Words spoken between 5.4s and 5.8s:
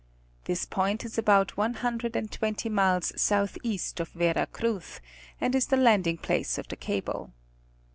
is the